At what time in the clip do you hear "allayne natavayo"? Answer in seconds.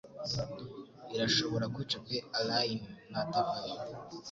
2.37-3.75